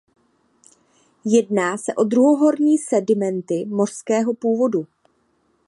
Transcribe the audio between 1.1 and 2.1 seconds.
Jedná se o